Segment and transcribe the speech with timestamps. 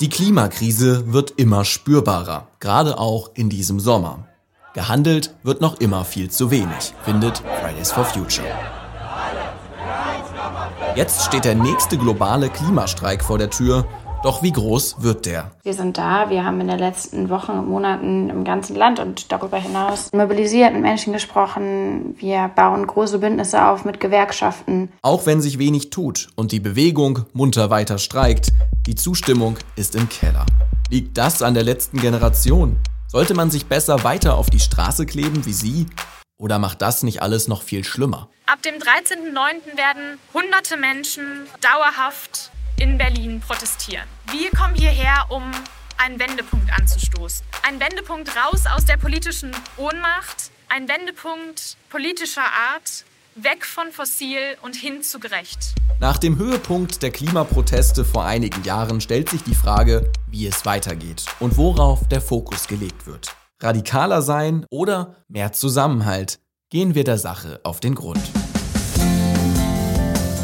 [0.00, 4.26] Die Klimakrise wird immer spürbarer, gerade auch in diesem Sommer.
[4.72, 8.48] Gehandelt wird noch immer viel zu wenig, findet Fridays for Future.
[10.96, 13.86] Jetzt steht der nächste globale Klimastreik vor der Tür
[14.22, 15.50] doch wie groß wird der?
[15.62, 16.28] Wir sind da.
[16.28, 20.72] Wir haben in den letzten Wochen und Monaten im ganzen Land und darüber hinaus mobilisiert,
[20.72, 22.14] mit Menschen gesprochen.
[22.18, 24.92] Wir bauen große Bündnisse auf mit Gewerkschaften.
[25.02, 28.50] Auch wenn sich wenig tut und die Bewegung munter weiter streikt,
[28.86, 30.44] die Zustimmung ist im Keller.
[30.90, 32.76] Liegt das an der letzten Generation?
[33.08, 35.86] Sollte man sich besser weiter auf die Straße kleben wie Sie?
[36.38, 38.28] Oder macht das nicht alles noch viel schlimmer?
[38.46, 39.76] Ab dem 13.09.
[39.76, 41.24] werden hunderte Menschen
[41.60, 44.04] dauerhaft in Berlin protestieren.
[44.32, 45.42] Wir kommen hierher, um
[45.98, 47.44] einen Wendepunkt anzustoßen.
[47.62, 53.04] Ein Wendepunkt raus aus der politischen Ohnmacht, ein Wendepunkt politischer Art,
[53.34, 55.74] weg von fossil und hin zu gerecht.
[56.00, 61.26] Nach dem Höhepunkt der Klimaproteste vor einigen Jahren stellt sich die Frage, wie es weitergeht
[61.38, 63.36] und worauf der Fokus gelegt wird.
[63.62, 66.40] Radikaler sein oder mehr Zusammenhalt?
[66.70, 68.22] Gehen wir der Sache auf den Grund.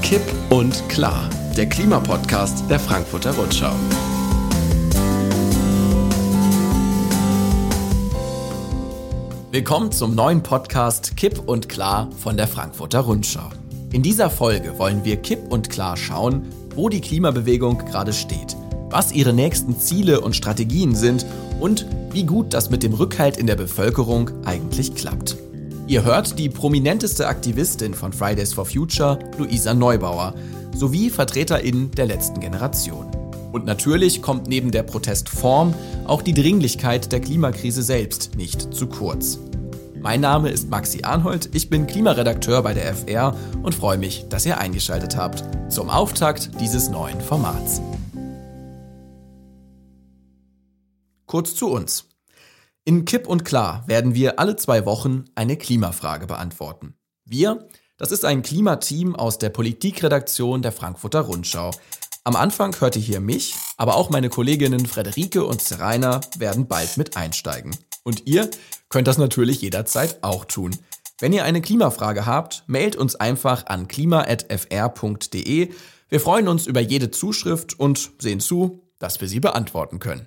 [0.02, 3.72] Kipp und klar der Klimapodcast der Frankfurter Rundschau.
[9.50, 13.48] Willkommen zum neuen Podcast Kipp und Klar von der Frankfurter Rundschau.
[13.90, 18.54] In dieser Folge wollen wir kipp und klar schauen, wo die Klimabewegung gerade steht,
[18.90, 21.24] was ihre nächsten Ziele und Strategien sind
[21.58, 25.38] und wie gut das mit dem Rückhalt in der Bevölkerung eigentlich klappt.
[25.86, 30.34] Ihr hört die prominenteste Aktivistin von Fridays for Future, Luisa Neubauer,
[30.76, 33.10] sowie VertreterInnen der letzten Generation.
[33.52, 35.74] Und natürlich kommt neben der Protestform
[36.04, 39.38] auch die Dringlichkeit der Klimakrise selbst nicht zu kurz.
[39.98, 44.44] Mein Name ist Maxi Arnhold, ich bin Klimaredakteur bei der FR und freue mich, dass
[44.44, 47.80] ihr eingeschaltet habt zum Auftakt dieses neuen Formats.
[51.24, 52.08] Kurz zu uns.
[52.84, 56.94] In Kipp und Klar werden wir alle zwei Wochen eine Klimafrage beantworten.
[57.24, 57.66] Wir,
[57.98, 61.70] das ist ein Klimateam aus der Politikredaktion der Frankfurter Rundschau.
[62.24, 66.96] Am Anfang hört ihr hier mich, aber auch meine Kolleginnen Frederike und Seraina werden bald
[66.96, 67.76] mit einsteigen.
[68.02, 68.50] Und ihr
[68.88, 70.76] könnt das natürlich jederzeit auch tun.
[71.18, 75.70] Wenn ihr eine Klimafrage habt, mailt uns einfach an klima.fr.de.
[76.08, 80.26] Wir freuen uns über jede Zuschrift und sehen zu, dass wir sie beantworten können.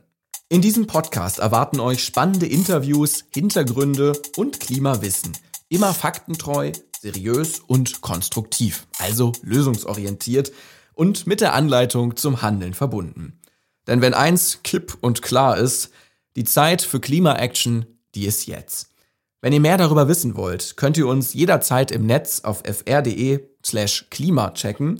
[0.49, 5.33] In diesem Podcast erwarten euch spannende Interviews, Hintergründe und Klimawissen.
[5.69, 6.71] Immer faktentreu,
[7.01, 10.51] seriös und konstruktiv, also lösungsorientiert
[10.93, 13.39] und mit der Anleitung zum Handeln verbunden.
[13.87, 15.91] Denn wenn eins kipp und klar ist,
[16.35, 18.89] die Zeit für Klima-Action, die ist jetzt.
[19.41, 24.07] Wenn ihr mehr darüber wissen wollt, könnt ihr uns jederzeit im Netz auf fr.de slash
[24.09, 24.99] klima checken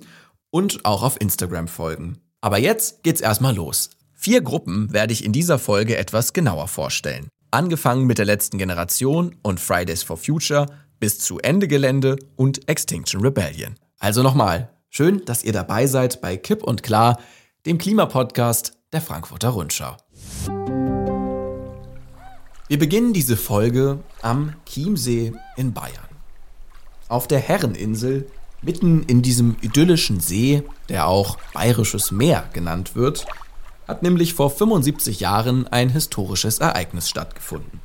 [0.50, 2.20] und auch auf Instagram folgen.
[2.40, 3.90] Aber jetzt geht's erstmal los.
[4.14, 7.28] Vier Gruppen werde ich in dieser Folge etwas genauer vorstellen.
[7.52, 10.68] Angefangen mit der letzten Generation und Fridays for Future
[11.00, 13.76] bis zu Ende Gelände und Extinction Rebellion.
[14.00, 17.20] Also nochmal, schön, dass ihr dabei seid bei Kipp und Klar,
[17.66, 19.98] dem Klimapodcast der Frankfurter Rundschau.
[22.68, 26.10] Wir beginnen diese Folge am Chiemsee in Bayern.
[27.08, 28.28] Auf der Herreninsel,
[28.62, 33.26] mitten in diesem idyllischen See, der auch Bayerisches Meer genannt wird,
[33.88, 37.82] hat nämlich vor 75 Jahren ein historisches Ereignis stattgefunden.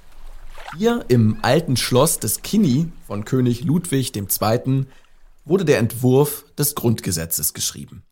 [0.77, 4.87] Hier im alten Schloss des Kini von König Ludwig II.
[5.45, 8.03] wurde der Entwurf des Grundgesetzes geschrieben.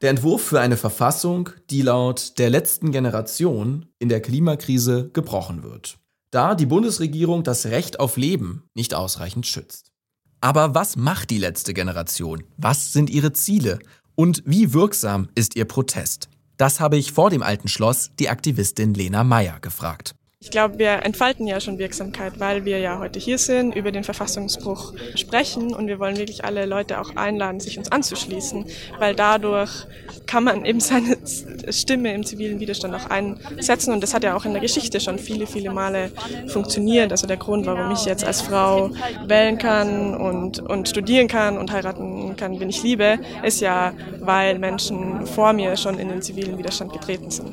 [0.00, 5.98] Der Entwurf für eine Verfassung, die laut der letzten Generation in der Klimakrise gebrochen wird,
[6.30, 9.92] da die Bundesregierung das Recht auf Leben nicht ausreichend schützt.
[10.40, 12.44] Aber was macht die letzte Generation?
[12.56, 13.80] Was sind ihre Ziele?
[14.14, 16.30] Und wie wirksam ist ihr Protest?
[16.56, 20.15] Das habe ich vor dem alten Schloss die Aktivistin Lena Meyer gefragt.
[20.46, 24.04] Ich glaube, wir entfalten ja schon Wirksamkeit, weil wir ja heute hier sind, über den
[24.04, 28.64] Verfassungsbruch sprechen und wir wollen wirklich alle Leute auch einladen, sich uns anzuschließen,
[29.00, 29.88] weil dadurch
[30.26, 31.16] kann man eben seine
[31.70, 35.18] Stimme im zivilen Widerstand auch einsetzen und das hat ja auch in der Geschichte schon
[35.18, 36.12] viele, viele Male
[36.46, 37.10] funktioniert.
[37.10, 38.92] Also der Grund, warum ich jetzt als Frau
[39.26, 44.60] wählen kann und, und studieren kann und heiraten kann, wen ich liebe, ist ja, weil
[44.60, 47.52] Menschen vor mir schon in den zivilen Widerstand getreten sind.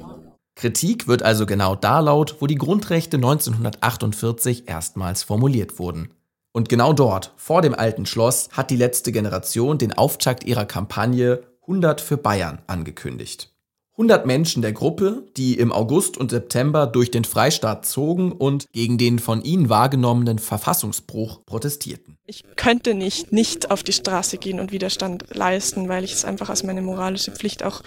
[0.55, 6.13] Kritik wird also genau da laut, wo die Grundrechte 1948 erstmals formuliert wurden.
[6.51, 11.43] Und genau dort, vor dem alten Schloss, hat die letzte Generation den Auftakt ihrer Kampagne
[11.63, 13.49] 100 für Bayern angekündigt.
[13.93, 18.97] 100 Menschen der Gruppe, die im August und September durch den Freistaat zogen und gegen
[18.97, 22.17] den von ihnen wahrgenommenen Verfassungsbruch protestierten.
[22.25, 26.49] Ich könnte nicht nicht auf die Straße gehen und Widerstand leisten, weil ich es einfach
[26.49, 27.83] als meine moralische Pflicht auch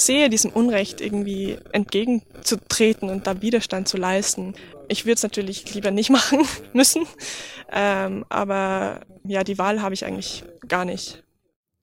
[0.00, 4.54] sehe, diesem Unrecht irgendwie entgegenzutreten und da Widerstand zu leisten.
[4.88, 6.40] Ich würde es natürlich lieber nicht machen
[6.72, 7.06] müssen,
[7.72, 11.22] ähm, aber ja, die Wahl habe ich eigentlich gar nicht.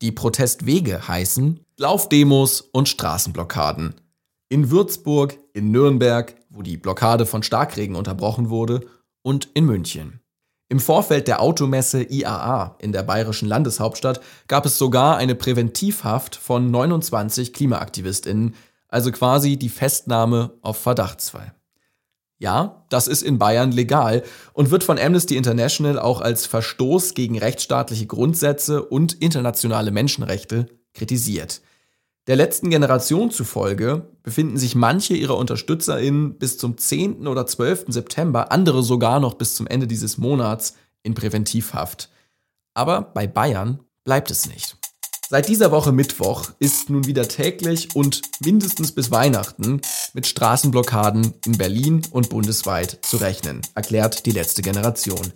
[0.02, 3.96] Die Protestwege heißen Laufdemos und Straßenblockaden.
[4.50, 8.88] In Würzburg, in Nürnberg, wo die Blockade von Starkregen unterbrochen wurde,
[9.24, 10.22] und in München.
[10.70, 16.70] Im Vorfeld der Automesse IAA in der bayerischen Landeshauptstadt gab es sogar eine Präventivhaft von
[16.70, 18.54] 29 Klimaaktivistinnen,
[18.90, 21.54] also quasi die Festnahme auf Verdachtsfall.
[22.40, 24.24] Ja, das ist in Bayern legal
[24.54, 31.62] und wird von Amnesty International auch als Verstoß gegen rechtsstaatliche Grundsätze und internationale Menschenrechte kritisiert.
[32.28, 37.26] Der letzten Generation zufolge befinden sich manche ihrer UnterstützerInnen bis zum 10.
[37.26, 37.86] oder 12.
[37.88, 42.10] September, andere sogar noch bis zum Ende dieses Monats in Präventivhaft.
[42.74, 44.76] Aber bei Bayern bleibt es nicht.
[45.30, 49.80] Seit dieser Woche Mittwoch ist nun wieder täglich und mindestens bis Weihnachten
[50.14, 55.32] mit Straßenblockaden in Berlin und bundesweit zu rechnen, erklärt die letzte Generation.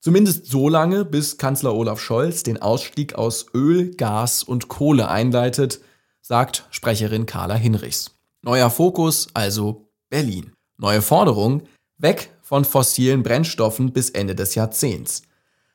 [0.00, 5.80] Zumindest so lange, bis Kanzler Olaf Scholz den Ausstieg aus Öl, Gas und Kohle einleitet–
[6.26, 8.12] sagt Sprecherin Carla Hinrichs.
[8.40, 10.52] Neuer Fokus also Berlin.
[10.78, 11.64] Neue Forderung
[11.98, 15.22] weg von fossilen Brennstoffen bis Ende des Jahrzehnts.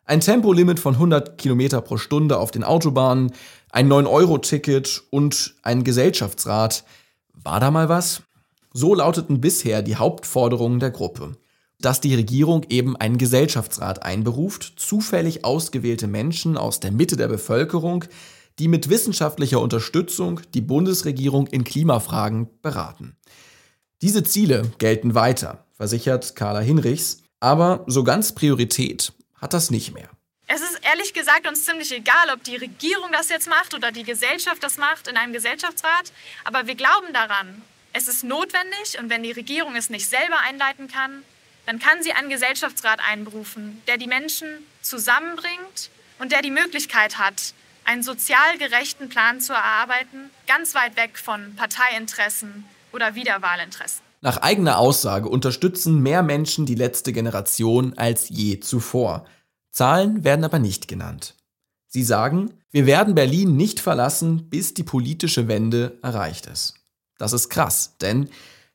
[0.05, 3.31] Ein Tempolimit von 100 Kilometer pro Stunde auf den Autobahnen,
[3.71, 6.83] ein 9-Euro-Ticket und ein Gesellschaftsrat.
[7.33, 8.23] War da mal was?
[8.73, 11.37] So lauteten bisher die Hauptforderungen der Gruppe.
[11.79, 18.05] Dass die Regierung eben einen Gesellschaftsrat einberuft, zufällig ausgewählte Menschen aus der Mitte der Bevölkerung,
[18.59, 23.15] die mit wissenschaftlicher Unterstützung die Bundesregierung in Klimafragen beraten.
[24.01, 30.09] Diese Ziele gelten weiter, versichert Carla Hinrichs, aber so ganz Priorität hat das nicht mehr.
[30.47, 34.03] Es ist ehrlich gesagt uns ziemlich egal, ob die Regierung das jetzt macht oder die
[34.03, 36.11] Gesellschaft das macht in einem Gesellschaftsrat,
[36.43, 37.61] aber wir glauben daran,
[37.93, 41.23] es ist notwendig und wenn die Regierung es nicht selber einleiten kann,
[41.65, 44.47] dann kann sie einen Gesellschaftsrat einberufen, der die Menschen
[44.81, 47.53] zusammenbringt und der die Möglichkeit hat,
[47.89, 54.01] einen sozial gerechten Plan zu erarbeiten, ganz weit weg von Parteiinteressen oder Wiederwahlinteressen.
[54.21, 59.25] Nach eigener Aussage unterstützen mehr Menschen die letzte Generation als je zuvor.
[59.71, 61.33] Zahlen werden aber nicht genannt.
[61.87, 66.75] Sie sagen, wir werden Berlin nicht verlassen, bis die politische Wende erreicht ist.
[67.17, 68.29] Das ist krass, denn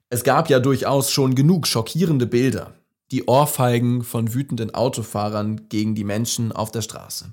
[0.09, 2.75] es gab ja durchaus schon genug schockierende Bilder.
[3.13, 7.33] Die Ohrfeigen von wütenden Autofahrern gegen die Menschen auf der Straße.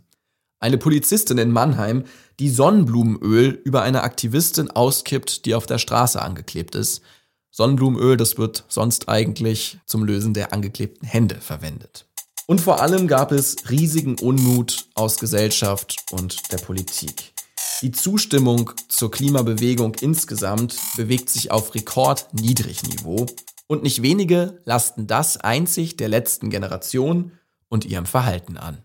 [0.61, 2.03] Eine Polizistin in Mannheim,
[2.39, 7.01] die Sonnenblumenöl über eine Aktivistin auskippt, die auf der Straße angeklebt ist.
[7.49, 12.05] Sonnenblumenöl, das wird sonst eigentlich zum Lösen der angeklebten Hände verwendet.
[12.45, 17.33] Und vor allem gab es riesigen Unmut aus Gesellschaft und der Politik.
[17.81, 23.25] Die Zustimmung zur Klimabewegung insgesamt bewegt sich auf Rekordniedrigniveau
[23.65, 27.31] und nicht wenige lasten das einzig der letzten Generation
[27.67, 28.83] und ihrem Verhalten an.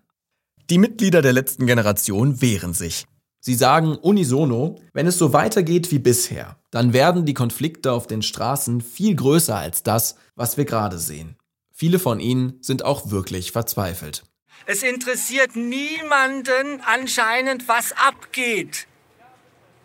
[0.68, 3.06] Die Mitglieder der letzten Generation wehren sich.
[3.38, 8.20] Sie sagen unisono, wenn es so weitergeht wie bisher, dann werden die Konflikte auf den
[8.20, 11.36] Straßen viel größer als das, was wir gerade sehen.
[11.72, 14.24] Viele von ihnen sind auch wirklich verzweifelt.
[14.66, 18.88] Es interessiert niemanden anscheinend, was abgeht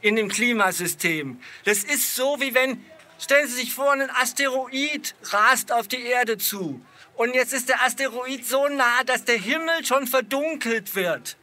[0.01, 1.37] in dem Klimasystem.
[1.63, 2.83] Das ist so, wie wenn,
[3.19, 6.81] stellen Sie sich vor, ein Asteroid rast auf die Erde zu.
[7.15, 11.37] Und jetzt ist der Asteroid so nah, dass der Himmel schon verdunkelt wird.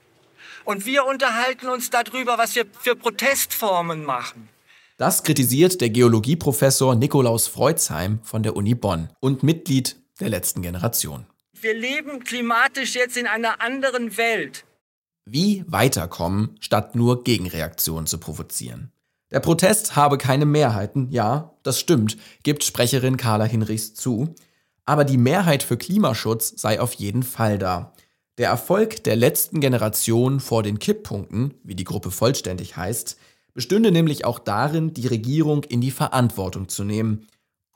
[0.64, 4.48] Und wir unterhalten uns darüber, was wir für Protestformen machen.
[4.96, 11.26] Das kritisiert der Geologieprofessor Nikolaus Freuzheim von der Uni Bonn und Mitglied der letzten Generation.
[11.60, 14.64] Wir leben klimatisch jetzt in einer anderen Welt.
[15.24, 18.90] Wie weiterkommen, statt nur Gegenreaktionen zu provozieren?
[19.30, 24.34] Der Protest habe keine Mehrheiten, ja, das stimmt, gibt Sprecherin Carla Hinrichs zu.
[24.88, 27.92] Aber die Mehrheit für Klimaschutz sei auf jeden Fall da.
[28.38, 33.18] Der Erfolg der letzten Generation vor den Kipppunkten, wie die Gruppe vollständig heißt,
[33.52, 37.26] bestünde nämlich auch darin, die Regierung in die Verantwortung zu nehmen.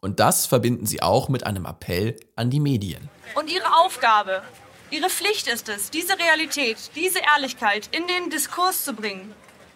[0.00, 3.10] Und das verbinden sie auch mit einem Appell an die Medien.
[3.34, 4.42] Und ihre Aufgabe,
[4.90, 9.34] ihre Pflicht ist es, diese Realität, diese Ehrlichkeit in den Diskurs zu bringen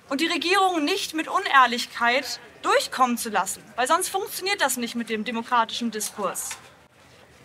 [0.09, 5.11] und die Regierung nicht mit Unehrlichkeit durchkommen zu lassen, weil sonst funktioniert das nicht mit
[5.11, 6.57] dem demokratischen Diskurs.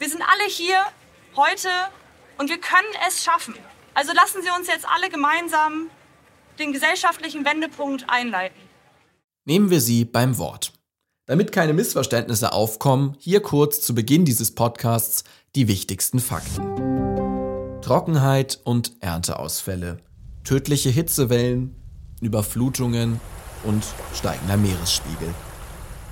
[0.02, 0.80] Wir sind alle hier
[1.36, 1.70] heute
[2.40, 3.54] und wir können es schaffen.
[3.94, 5.92] Also lassen Sie uns jetzt alle gemeinsam
[6.58, 8.60] den gesellschaftlichen Wendepunkt einleiten.
[9.46, 10.74] Nehmen wir Sie beim Wort.
[11.28, 17.80] Damit keine Missverständnisse aufkommen, hier kurz zu Beginn dieses Podcasts die wichtigsten Fakten.
[17.84, 20.00] Trockenheit und Ernteausfälle,
[20.44, 21.76] tödliche Hitzewellen,
[22.22, 23.22] Überflutungen,
[23.64, 23.84] und
[24.16, 25.32] steigender Meeresspiegel.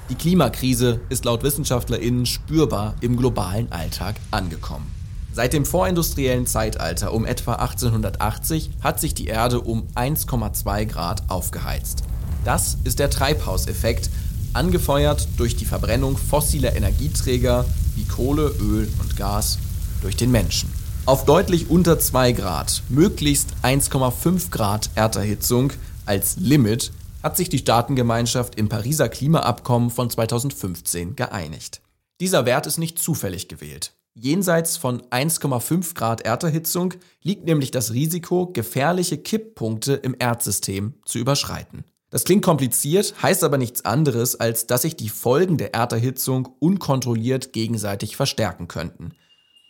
[0.10, 4.92] Die Klimakrise ist laut WissenschaftlerInnen spürbar im globalen Alltag angekommen.
[5.32, 12.02] Seit dem vorindustriellen Zeitalter um etwa 1880 hat sich die Erde um 1,2 Grad aufgeheizt.
[12.44, 14.10] Das ist der Treibhauseffekt,
[14.54, 19.60] angefeuert durch die Verbrennung fossiler Energieträger wie Kohle, Öl und Gas
[20.02, 20.74] durch den Menschen.
[21.06, 25.72] Auf deutlich unter 2 Grad, möglichst 1,5 Grad Erderhitzung
[26.08, 31.82] als Limit hat sich die Staatengemeinschaft im Pariser Klimaabkommen von 2015 geeinigt.
[32.20, 33.94] Dieser Wert ist nicht zufällig gewählt.
[34.14, 41.86] Jenseits von 1,5 Grad Erderhitzung liegt nämlich das Risiko, gefährliche Kipppunkte im Erdsystem zu überschreiten.
[42.10, 47.54] Das klingt kompliziert, heißt aber nichts anderes, als dass sich die Folgen der Erderhitzung unkontrolliert
[47.54, 49.14] gegenseitig verstärken könnten.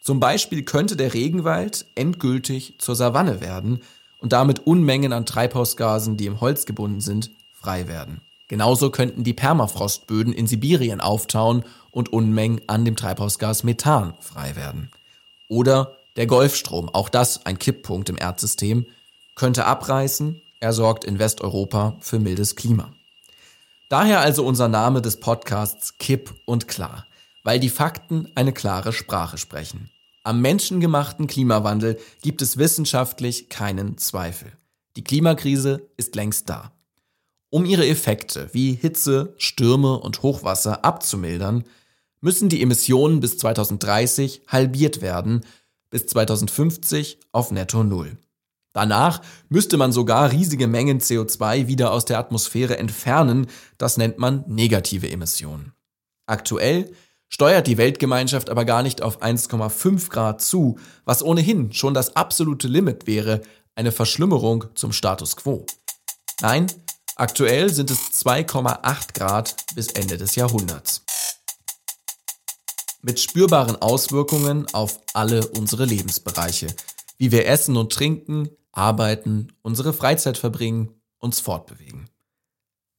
[0.01, 3.82] Zum Beispiel könnte der Regenwald endgültig zur Savanne werden
[4.22, 8.22] und damit Unmengen an Treibhausgasen, die im Holz gebunden sind, frei werden.
[8.48, 14.92] Genauso könnten die Permafrostböden in Sibirien auftauen und Unmengen an dem Treibhausgas Methan frei werden.
[15.48, 18.86] Oder der Golfstrom, auch das ein Kipppunkt im Erdsystem,
[19.36, 22.92] könnte abreißen, er sorgt in Westeuropa für mildes Klima.
[23.88, 27.06] Daher also unser Name des Podcasts Kipp und Klar,
[27.44, 29.89] weil die Fakten eine klare Sprache sprechen.
[30.24, 34.51] Am menschengemachten Klimawandel gibt es wissenschaftlich keinen Zweifel.
[34.96, 36.72] Die Klimakrise ist längst da.
[37.51, 41.63] Um ihre Effekte wie Hitze, Stürme und Hochwasser abzumildern,
[42.22, 45.46] müssen die Emissionen bis 2030 halbiert werden,
[45.89, 48.18] bis 2050 auf netto Null.
[48.74, 53.48] Danach müsste man sogar riesige Mengen CO2 wieder aus der Atmosphäre entfernen,
[53.79, 55.74] das nennt man negative Emissionen.
[56.27, 56.91] Aktuell
[57.29, 62.68] steuert die Weltgemeinschaft aber gar nicht auf 1,5 Grad zu, was ohnehin schon das absolute
[62.68, 63.41] Limit wäre,
[63.74, 65.65] eine Verschlimmerung zum Status quo.
[66.41, 66.68] Nein,
[67.19, 71.03] aktuell sind es 2,8 Grad bis Ende des Jahrhunderts
[73.01, 76.67] mit spürbaren Auswirkungen auf alle unsere Lebensbereiche,
[77.17, 82.09] wie wir essen und trinken, arbeiten, unsere Freizeit verbringen, uns fortbewegen.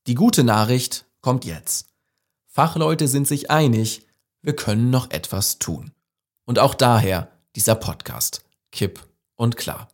[0.06, 1.86] Die gute Nachricht kommt jetzt.
[2.46, 4.06] Fachleute sind sich einig,
[4.42, 5.92] wir können noch etwas tun.
[6.44, 8.42] Und auch daher dieser Podcast.
[8.72, 9.88] Kipp und klar.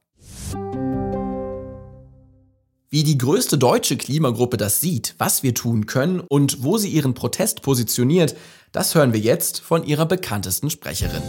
[2.97, 7.13] Wie die größte deutsche Klimagruppe das sieht, was wir tun können und wo sie ihren
[7.13, 8.35] Protest positioniert,
[8.73, 11.21] das hören wir jetzt von ihrer bekanntesten Sprecherin.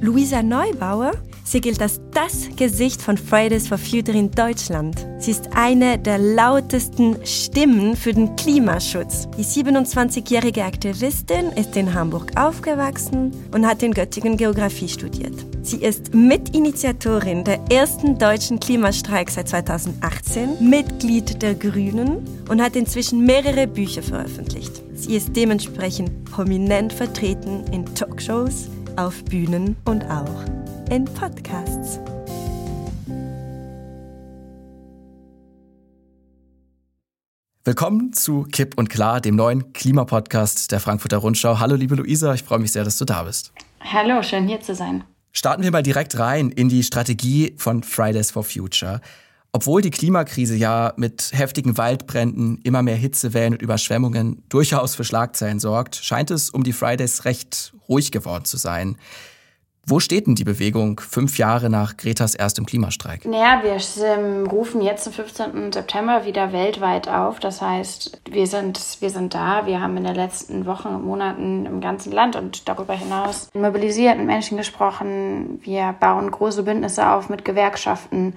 [0.00, 1.10] Luisa Neubauer,
[1.42, 5.04] sie gilt als das Gesicht von Fridays for Future in Deutschland.
[5.18, 9.28] Sie ist eine der lautesten Stimmen für den Klimaschutz.
[9.36, 15.34] Die 27-jährige Aktivistin ist in Hamburg aufgewachsen und hat in Göttingen Geografie studiert.
[15.62, 23.26] Sie ist Mitinitiatorin der ersten deutschen Klimastreik seit 2018, Mitglied der Grünen und hat inzwischen
[23.26, 24.80] mehrere Bücher veröffentlicht.
[24.94, 30.44] Sie ist dementsprechend prominent vertreten in Talkshows, auf Bühnen und auch
[30.90, 32.00] in Podcasts.
[37.62, 41.60] Willkommen zu Kipp und Klar, dem neuen Klimapodcast der Frankfurter Rundschau.
[41.60, 43.52] Hallo, liebe Luisa, ich freue mich sehr, dass du da bist.
[43.80, 45.04] Hallo, schön hier zu sein.
[45.30, 49.00] Starten wir mal direkt rein in die Strategie von Fridays for Future.
[49.58, 55.58] Obwohl die Klimakrise ja mit heftigen Waldbränden, immer mehr Hitzewellen und Überschwemmungen durchaus für Schlagzeilen
[55.58, 58.96] sorgt, scheint es um die Fridays recht ruhig geworden zu sein.
[59.84, 63.24] Wo steht denn die Bewegung fünf Jahre nach Gretas erstem Klimastreik?
[63.24, 65.72] Naja, wir ähm, rufen jetzt am 15.
[65.72, 67.40] September wieder weltweit auf.
[67.40, 69.66] Das heißt, wir sind, wir sind da.
[69.66, 74.18] Wir haben in den letzten Wochen und Monaten im ganzen Land und darüber hinaus mobilisiert
[74.18, 75.58] mit Menschen gesprochen.
[75.64, 78.34] Wir bauen große Bündnisse auf mit Gewerkschaften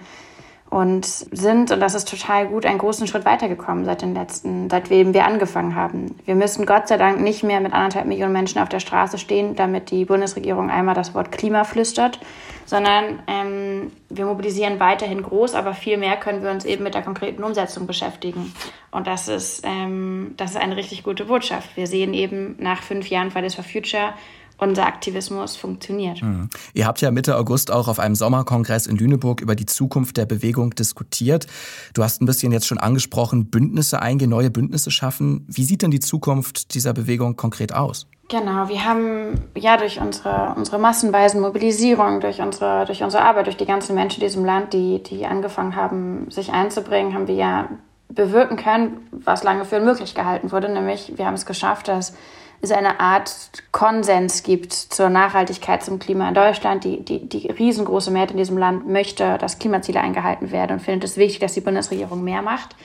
[0.72, 5.13] und sind, und das ist total gut, einen großen Schritt weitergekommen seit den letzten, seitdem
[5.13, 6.16] wir angefangen haben.
[6.24, 9.58] Wir müssen Gott sei Dank nicht mehr mit anderthalb Millionen Menschen auf der Straße stehen,
[9.58, 12.22] damit die Bundesregierung einmal das Wort Klima flüstert,
[12.66, 17.01] sondern ähm, wir mobilisieren weiterhin groß, aber viel mehr können wir uns eben mit der
[17.01, 18.54] konkreten Umsetzung beschäftigen.
[18.92, 21.75] Und das ist, ähm, das ist eine richtig gute Botschaft.
[21.75, 24.13] Wir sehen eben nach fünf Jahren Fridays for Future,
[24.62, 26.22] unser Aktivismus funktioniert.
[26.22, 26.50] Mhm.
[26.74, 30.25] Ihr habt ja Mitte August auch auf einem Sommerkongress in Lüneburg über die Zukunft der
[30.25, 31.48] Bewegung diskutiert.
[31.94, 35.46] Du hast ein bisschen jetzt schon angesprochen, Bündnisse eingehen, neue Bündnisse schaffen.
[35.50, 38.08] Wie sieht denn die Zukunft dieser Bewegung konkret aus?
[38.30, 43.58] Genau, wir haben ja durch unsere, unsere massenweisen Mobilisierung, durch unsere, durch unsere Arbeit, durch
[43.58, 47.68] die ganzen Menschen in diesem Land, die, die angefangen haben, sich einzubringen, haben wir ja
[48.10, 52.13] bewirken können, was lange für unmöglich gehalten wurde, nämlich wir haben es geschafft, dass
[52.62, 53.34] es eine Art
[53.72, 56.84] Konsens gibt zur Nachhaltigkeit zum Klima in Deutschland.
[56.84, 61.03] Die, die, die riesengroße Mehrheit in diesem Land möchte, dass Klimaziele eingehalten werden und findet
[61.03, 62.75] es wichtig, dass die Bundesregierung mehr macht.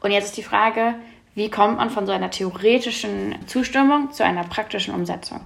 [0.00, 0.94] Und jetzt ist die Frage,
[1.34, 5.40] wie kommt man von so einer theoretischen Zustimmung zu einer praktischen Umsetzung?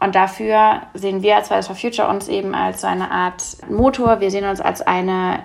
[0.00, 4.20] Und dafür sehen wir als Fridays for Future uns eben als so eine Art Motor.
[4.20, 5.44] Wir sehen uns als eine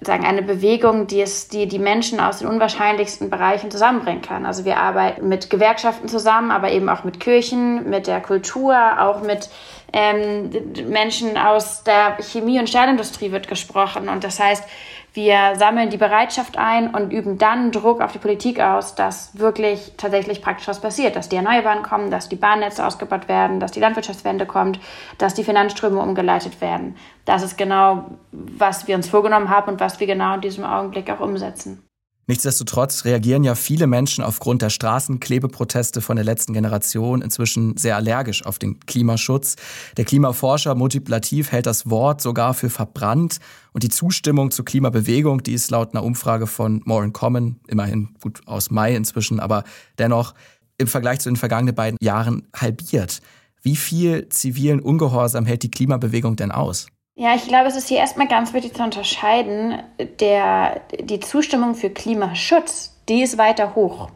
[0.00, 4.46] sagen, eine Bewegung, die es, die die Menschen aus den unwahrscheinlichsten Bereichen zusammenbringen kann.
[4.46, 9.22] Also wir arbeiten mit Gewerkschaften zusammen, aber eben auch mit Kirchen, mit der Kultur, auch
[9.22, 9.48] mit
[9.92, 10.50] ähm,
[10.88, 14.08] Menschen aus der Chemie- und Stahlindustrie wird gesprochen.
[14.08, 14.64] Und das heißt,
[15.16, 19.94] wir sammeln die Bereitschaft ein und üben dann Druck auf die Politik aus, dass wirklich
[19.96, 23.80] tatsächlich praktisch was passiert, dass die Erneuerbaren kommen, dass die Bahnnetze ausgebaut werden, dass die
[23.80, 24.78] Landwirtschaftswende kommt,
[25.18, 26.96] dass die Finanzströme umgeleitet werden.
[27.24, 31.10] Das ist genau, was wir uns vorgenommen haben und was wir genau in diesem Augenblick
[31.10, 31.85] auch umsetzen.
[32.28, 38.44] Nichtsdestotrotz reagieren ja viele Menschen aufgrund der Straßenklebeproteste von der letzten Generation inzwischen sehr allergisch
[38.44, 39.54] auf den Klimaschutz.
[39.96, 43.38] Der Klimaforscher Multiplativ hält das Wort sogar für verbrannt
[43.72, 48.08] und die Zustimmung zur Klimabewegung, die ist laut einer Umfrage von More in Common, immerhin
[48.20, 49.62] gut aus Mai inzwischen, aber
[49.98, 50.34] dennoch
[50.78, 53.20] im Vergleich zu den vergangenen beiden Jahren halbiert.
[53.62, 56.88] Wie viel zivilen Ungehorsam hält die Klimabewegung denn aus?
[57.18, 59.82] Ja, ich glaube, es ist hier erstmal ganz wichtig zu unterscheiden,
[60.20, 64.10] der, die Zustimmung für Klimaschutz, die ist weiter hoch.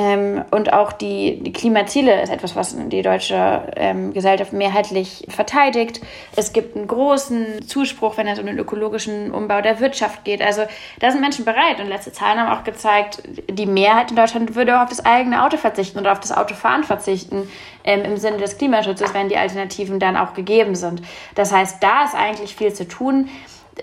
[0.00, 6.00] Ähm, und auch die, die Klimaziele ist etwas, was die deutsche ähm, Gesellschaft mehrheitlich verteidigt.
[6.34, 10.40] Es gibt einen großen Zuspruch, wenn es um den ökologischen Umbau der Wirtschaft geht.
[10.40, 10.62] Also
[11.00, 11.80] da sind Menschen bereit.
[11.80, 15.44] Und letzte Zahlen haben auch gezeigt, die Mehrheit in Deutschland würde auch auf das eigene
[15.44, 17.50] Auto verzichten oder auf das Autofahren verzichten
[17.84, 21.02] ähm, im Sinne des Klimaschutzes, wenn die Alternativen dann auch gegeben sind.
[21.34, 23.28] Das heißt, da ist eigentlich viel zu tun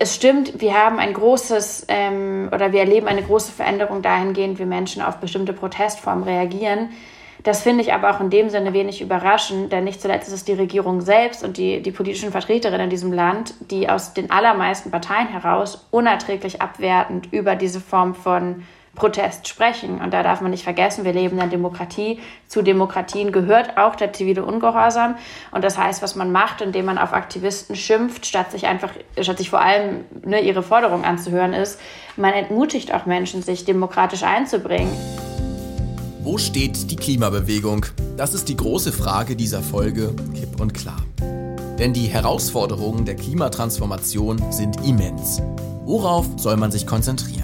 [0.00, 4.64] es stimmt, wir haben ein großes ähm, oder wir erleben eine große Veränderung dahingehend, wie
[4.64, 6.90] Menschen auf bestimmte Protestformen reagieren.
[7.42, 10.44] Das finde ich aber auch in dem Sinne wenig überraschend, denn nicht zuletzt ist es
[10.44, 14.90] die Regierung selbst und die, die politischen Vertreterinnen in diesem Land, die aus den allermeisten
[14.90, 18.64] Parteien heraus unerträglich abwertend über diese Form von
[18.98, 20.00] Protest sprechen.
[20.00, 22.20] Und da darf man nicht vergessen, wir leben in einer Demokratie.
[22.46, 25.16] Zu Demokratien gehört auch der zivile Ungehorsam.
[25.52, 29.38] Und das heißt, was man macht, indem man auf Aktivisten schimpft, statt sich einfach, statt
[29.38, 31.80] sich vor allem ne, ihre Forderungen anzuhören, ist,
[32.16, 34.92] man entmutigt auch Menschen, sich demokratisch einzubringen.
[36.20, 37.86] Wo steht die Klimabewegung?
[38.16, 41.00] Das ist die große Frage dieser Folge, kipp und klar.
[41.78, 45.40] Denn die Herausforderungen der Klimatransformation sind immens.
[45.84, 47.37] Worauf soll man sich konzentrieren?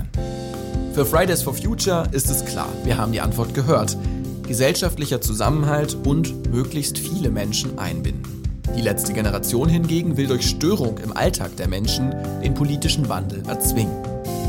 [0.94, 3.98] Für Fridays for Future ist es klar, wir haben die Antwort gehört.
[4.46, 8.44] Gesellschaftlicher Zusammenhalt und möglichst viele Menschen einbinden.
[8.76, 13.96] Die letzte Generation hingegen will durch Störung im Alltag der Menschen den politischen Wandel erzwingen.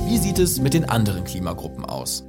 [0.07, 2.23] Wie sieht es mit den anderen Klimagruppen aus?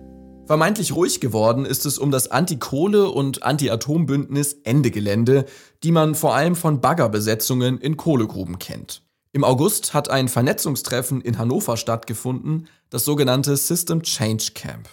[0.46, 5.44] Vermeintlich ruhig geworden ist es um das Anti-Kohle- und Anti-Atom-Bündnis Ende Gelände,
[5.83, 9.02] die man vor allem von Baggerbesetzungen in Kohlegruben kennt.
[9.37, 14.88] Im August hat ein Vernetzungstreffen in Hannover stattgefunden, das sogenannte System Change Camp.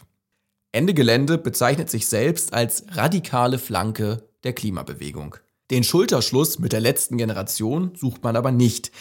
[0.74, 5.38] Ende Gelände bezeichnet sich selbst als radikale Flanke der Klimabewegung.
[5.72, 8.92] Den Schulterschluss mit der letzten Generation sucht man aber nicht.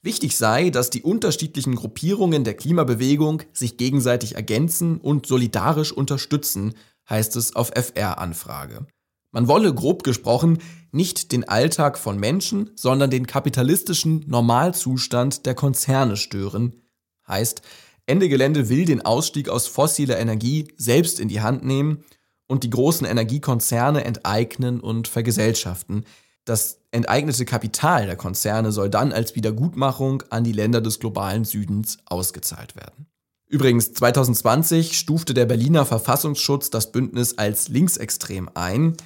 [0.00, 6.72] Wichtig sei, dass die unterschiedlichen Gruppierungen der Klimabewegung sich gegenseitig ergänzen und solidarisch unterstützen,
[7.10, 8.86] heißt es auf FR-Anfrage.
[9.32, 10.58] Man wolle grob gesprochen
[10.92, 16.82] nicht den Alltag von Menschen, sondern den kapitalistischen Normalzustand der Konzerne stören.
[17.28, 17.62] Heißt,
[18.06, 22.04] Ende Gelände will den Ausstieg aus fossiler Energie selbst in die Hand nehmen
[22.46, 26.04] und die großen Energiekonzerne enteignen und vergesellschaften.
[26.44, 31.98] Das enteignete Kapital der Konzerne soll dann als Wiedergutmachung an die Länder des globalen Südens
[32.06, 33.06] ausgezahlt werden.
[33.48, 38.96] Übrigens, 2020 stufte der Berliner Verfassungsschutz das Bündnis als linksextrem ein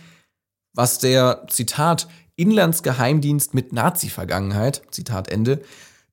[0.75, 5.63] was der, Zitat, Inlandsgeheimdienst mit Nazi-Vergangenheit, Zitat Ende,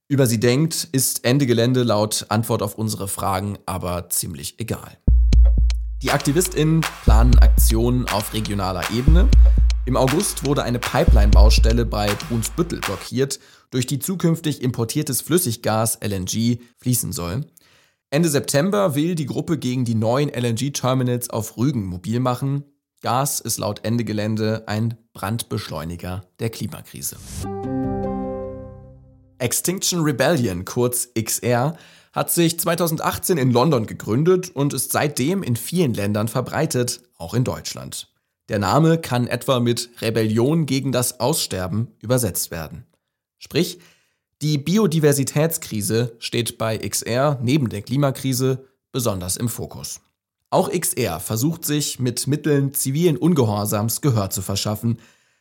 [0.10, 4.98] über sie denkt, ist Ende Gelände laut Antwort auf unsere Fragen aber ziemlich egal.
[6.02, 9.28] Die AktivistInnen planen Aktionen auf regionaler Ebene.
[9.86, 13.40] Im August wurde eine Pipeline-Baustelle bei Brunsbüttel blockiert,
[13.72, 17.46] durch die zukünftig importiertes Flüssiggas LNG fließen soll.
[18.10, 22.64] Ende September will die Gruppe gegen die neuen LNG-Terminals auf Rügen mobil machen.
[23.08, 27.16] Gas ist laut Ende Gelände ein Brandbeschleuniger der Klimakrise.
[29.38, 31.78] Extinction Rebellion, kurz XR,
[32.12, 37.46] hat sich 2018 in London gegründet und ist seitdem in vielen Ländern verbreitet, auch in
[37.46, 38.14] Deutschland.
[38.50, 42.88] Der Name kann etwa mit Rebellion gegen das Aussterben übersetzt werden.
[43.38, 43.80] Sprich,
[44.42, 50.02] die Biodiversitätskrise steht bei XR neben der Klimakrise besonders im Fokus.
[50.50, 55.00] Auch XR versucht sich mit Mitteln zivilen Ungehorsams Gehör zu verschaffen,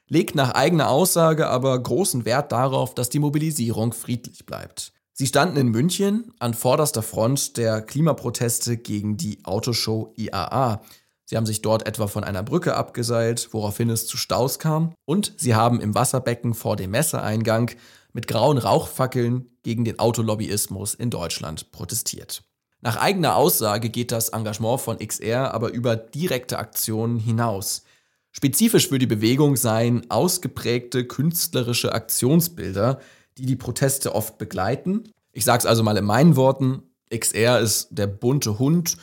[0.09, 4.93] legt nach eigener Aussage aber großen Wert darauf, dass die Mobilisierung friedlich bleibt.
[5.13, 10.83] Sie standen in München an vorderster Front der Klimaproteste gegen die Autoshow IAA.
[11.25, 14.93] Sie haben sich dort etwa von einer Brücke abgeseilt, woraufhin es zu Staus kam.
[15.05, 17.71] Und sie haben im Wasserbecken vor dem Messeeingang
[18.13, 22.43] mit grauen Rauchfackeln gegen den Autolobbyismus in Deutschland protestiert.
[22.87, 27.83] Nach eigener Aussage geht das Engagement von XR aber über direkte Aktionen hinaus.
[28.31, 33.01] Spezifisch für die Bewegung seien ausgeprägte künstlerische Aktionsbilder,
[33.39, 35.03] die die Proteste oft begleiten.
[35.33, 38.99] Ich sage es also mal in meinen Worten, XR ist der bunte Hund,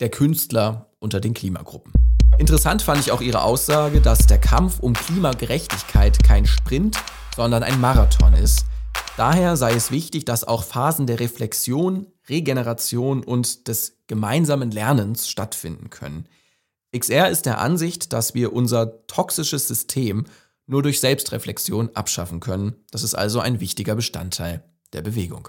[0.00, 1.92] der Künstler unter den Klimagruppen.
[2.38, 6.96] Interessant fand ich auch ihre Aussage, dass der Kampf um Klimagerechtigkeit kein Sprint,
[7.36, 8.64] sondern ein Marathon ist.
[9.16, 15.90] Daher sei es wichtig, dass auch Phasen der Reflexion, Regeneration und des gemeinsamen Lernens stattfinden
[15.90, 16.26] können.
[16.96, 20.24] XR ist der Ansicht, dass wir unser toxisches System
[20.66, 22.76] nur durch Selbstreflexion abschaffen können.
[22.90, 24.62] Das ist also ein wichtiger Bestandteil
[24.92, 25.48] der Bewegung.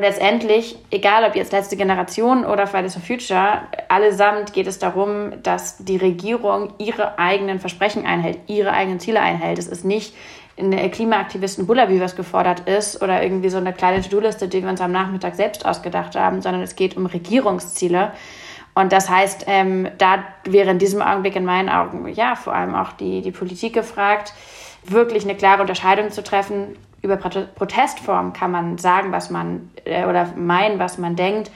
[0.00, 5.78] Letztendlich, egal ob jetzt letzte Generation oder Fridays for Future, allesamt geht es darum, dass
[5.78, 9.58] die Regierung ihre eigenen Versprechen einhält, ihre eigenen Ziele einhält.
[9.58, 10.14] Es ist nicht
[10.58, 14.68] in der Klimaaktivisten wie was gefordert ist, oder irgendwie so eine kleine To-Do-Liste, die wir
[14.68, 18.12] uns am Nachmittag selbst ausgedacht haben, sondern es geht um Regierungsziele.
[18.74, 22.74] Und das heißt, ähm, da wäre in diesem Augenblick in meinen Augen, ja, vor allem
[22.74, 24.34] auch die, die Politik gefragt,
[24.84, 26.76] wirklich eine klare Unterscheidung zu treffen.
[27.02, 31.50] Über Protestformen kann man sagen, was man äh, oder meinen, was man denkt.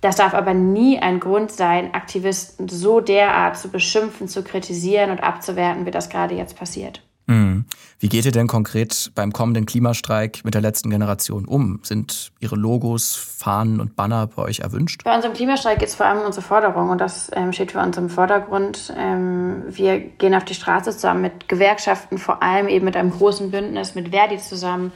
[0.00, 5.22] Das darf aber nie ein Grund sein, Aktivisten so derart zu beschimpfen, zu kritisieren und
[5.22, 7.02] abzuwerten, wie das gerade jetzt passiert.
[7.26, 7.64] Mhm.
[7.98, 11.80] Wie geht ihr denn konkret beim kommenden Klimastreik mit der letzten Generation um?
[11.82, 15.04] Sind Ihre Logos, Fahnen und Banner bei euch erwünscht?
[15.04, 17.80] Bei unserem Klimastreik geht es vor allem um unsere Forderung und das ähm, steht für
[17.80, 18.92] uns im Vordergrund.
[18.96, 23.50] Ähm, wir gehen auf die Straße zusammen mit Gewerkschaften, vor allem eben mit einem großen
[23.50, 24.92] Bündnis, mit Verdi zusammen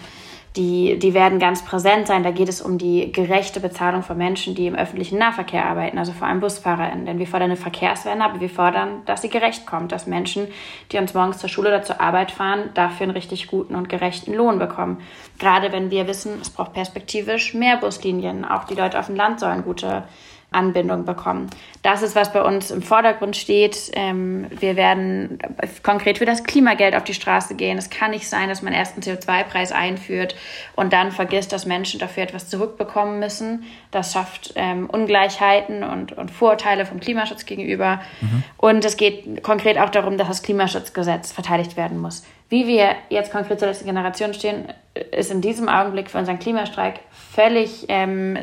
[0.57, 2.23] die, die werden ganz präsent sein.
[2.23, 6.13] Da geht es um die gerechte Bezahlung von Menschen, die im öffentlichen Nahverkehr arbeiten, also
[6.13, 7.07] vor allem BusfahrerInnen.
[7.07, 10.49] Denn wir fordern eine Verkehrswende, aber wir fordern, dass sie gerecht kommt, dass Menschen,
[10.91, 14.35] die uns morgens zur Schule oder zur Arbeit fahren, dafür einen richtig guten und gerechten
[14.35, 15.01] Lohn bekommen.
[15.39, 18.45] Gerade wenn wir wissen, es braucht perspektivisch mehr Buslinien.
[18.45, 20.05] Auch die Leute auf dem Land sollen gute
[20.51, 21.51] Anbindung bekommen.
[21.83, 23.91] Das ist, was bei uns im Vordergrund steht.
[23.93, 25.39] Ähm, wir werden
[25.83, 27.77] konkret für das Klimageld auf die Straße gehen.
[27.77, 30.35] Es kann nicht sein, dass man erst einen CO2-Preis einführt
[30.75, 33.65] und dann vergisst, dass Menschen dafür etwas zurückbekommen müssen.
[33.91, 38.01] Das schafft ähm, Ungleichheiten und, und Vorurteile vom Klimaschutz gegenüber.
[38.23, 38.43] Mhm.
[38.57, 42.25] Und es geht konkret auch darum, dass das Klimaschutzgesetz verteidigt werden muss.
[42.49, 44.65] Wie wir jetzt konkret zur letzten Generation stehen,
[45.13, 48.39] ist in diesem Augenblick für unseren Klimastreik völlig ähm,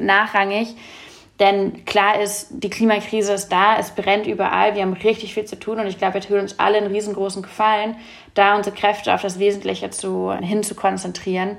[0.00, 0.76] nachrangig.
[1.40, 5.58] Denn klar ist, die Klimakrise ist da, es brennt überall, wir haben richtig viel zu
[5.58, 7.96] tun und ich glaube, wir tun uns alle einen riesengroßen Gefallen,
[8.34, 11.58] da unsere Kräfte auf das Wesentliche zu, hin zu konzentrieren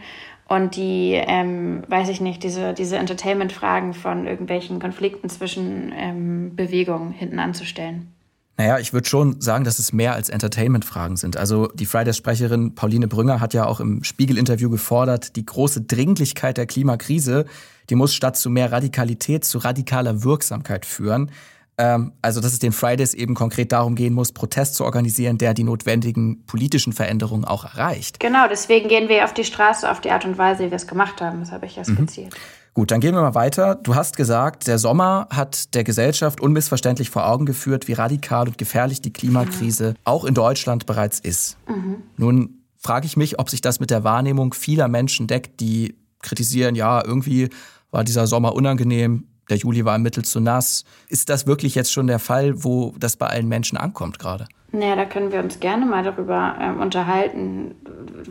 [0.50, 7.12] und die, ähm, weiß ich nicht, diese, diese Entertainment-Fragen von irgendwelchen Konflikten zwischen ähm, Bewegungen
[7.12, 8.12] hinten anzustellen.
[8.60, 11.38] Naja, ich würde schon sagen, dass es mehr als Entertainment-Fragen sind.
[11.38, 16.67] Also die Fridays-Sprecherin Pauline Brünger hat ja auch im Spiegel-Interview gefordert, die große Dringlichkeit der
[16.67, 17.45] Klimakrise
[17.89, 21.32] die muss statt zu mehr Radikalität zu radikaler Wirksamkeit führen.
[21.78, 25.54] Ähm, also, dass es den Fridays eben konkret darum gehen muss, Protest zu organisieren, der
[25.54, 28.19] die notwendigen politischen Veränderungen auch erreicht.
[28.19, 30.88] Genau, deswegen gehen wir auf die Straße auf die Art und Weise, wie wir es
[30.88, 31.39] gemacht haben.
[31.39, 31.95] Das habe ich ja mhm.
[31.95, 32.34] skizziert.
[32.34, 32.59] Mhm.
[32.73, 33.75] Gut, dann gehen wir mal weiter.
[33.75, 38.58] Du hast gesagt, der Sommer hat der Gesellschaft unmissverständlich vor Augen geführt, wie radikal und
[38.58, 41.58] gefährlich die Klimakrise auch in Deutschland bereits ist.
[41.67, 42.03] Mhm.
[42.17, 46.75] Nun frage ich mich, ob sich das mit der Wahrnehmung vieler Menschen deckt, die kritisieren,
[46.75, 47.49] ja, irgendwie
[47.91, 50.85] war dieser Sommer unangenehm, der Juli war im Mittel zu nass.
[51.07, 54.47] Ist das wirklich jetzt schon der Fall, wo das bei allen Menschen ankommt gerade?
[54.71, 57.75] Naja, da können wir uns gerne mal darüber ähm, unterhalten,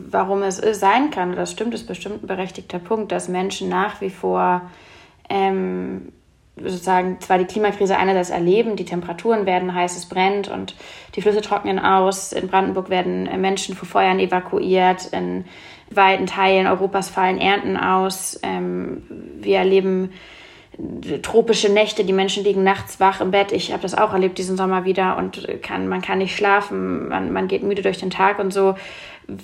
[0.09, 1.35] warum es sein kann.
[1.35, 4.61] Das stimmt, ist bestimmt ein berechtigter Punkt, dass Menschen nach wie vor
[5.29, 6.13] ähm,
[6.55, 10.75] sozusagen zwar die Klimakrise einerseits erleben, die Temperaturen werden heiß, es brennt und
[11.15, 12.31] die Flüsse trocknen aus.
[12.31, 15.07] In Brandenburg werden Menschen vor Feuern evakuiert.
[15.07, 15.45] In
[15.91, 18.39] weiten Teilen Europas fallen Ernten aus.
[18.43, 19.03] Ähm,
[19.41, 20.11] wir erleben
[21.21, 23.51] tropische Nächte, die Menschen liegen nachts wach im Bett.
[23.51, 27.33] Ich habe das auch erlebt diesen Sommer wieder und kann, man kann nicht schlafen, man,
[27.33, 28.75] man geht müde durch den Tag und so.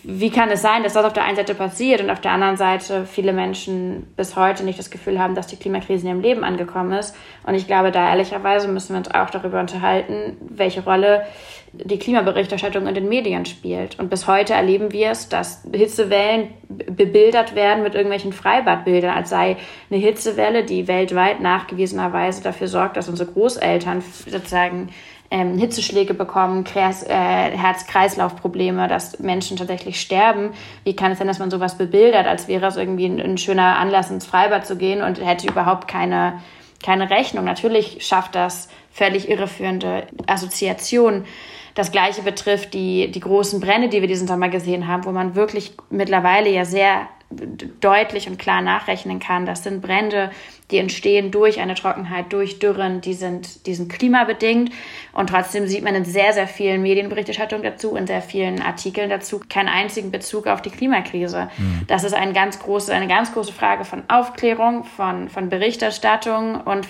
[0.04, 2.58] Wie kann es sein, dass das auf der einen Seite passiert und auf der anderen
[2.58, 6.44] Seite viele Menschen bis heute nicht das Gefühl haben, dass die Klimakrise in ihrem Leben
[6.44, 7.16] angekommen ist?
[7.44, 11.26] Und ich glaube, da ehrlicherweise müssen wir uns auch darüber unterhalten, welche Rolle
[11.74, 14.00] die Klimaberichterstattung in den Medien spielt.
[14.00, 19.58] Und bis heute erleben wir es, dass Hitzewellen bebildert werden mit irgendwelchen Freibadbildern, als sei
[19.90, 24.90] eine Hitzewelle, die weltweit nachgewiesenerweise dafür sorgt, dass unsere Großeltern sozusagen
[25.36, 30.52] ähm, Hitzeschläge bekommen, äh, Herz-Kreislauf-Probleme, dass Menschen tatsächlich sterben.
[30.86, 33.78] Wie kann es denn, dass man sowas bebildert, als wäre es irgendwie ein, ein schöner
[33.78, 36.42] Anlass, ins Freibad zu gehen und hätte überhaupt keine,
[36.82, 37.44] keine Rechnung?
[37.44, 41.26] Natürlich schafft das völlig irreführende Assoziationen.
[41.74, 45.36] Das Gleiche betrifft die, die großen Brände, die wir diesen Sommer gesehen haben, wo man
[45.36, 49.46] wirklich mittlerweile ja sehr deutlich und klar nachrechnen kann.
[49.46, 50.32] Das sind Brände,
[50.72, 54.72] die entstehen durch eine Trockenheit, durch Dürren, die sind, die sind klimabedingt.
[55.12, 59.42] Und trotzdem sieht man in sehr, sehr vielen Medienberichterstattungen dazu, in sehr vielen Artikeln dazu,
[59.50, 61.50] keinen einzigen Bezug auf die Klimakrise.
[61.58, 61.82] Mhm.
[61.88, 66.88] Das ist ein ganz große, eine ganz große Frage von Aufklärung, von, von Berichterstattung und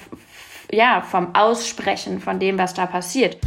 [0.71, 3.37] ja, vom Aussprechen von dem, was da passiert.